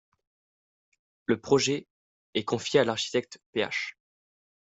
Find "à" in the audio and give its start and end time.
2.79-2.83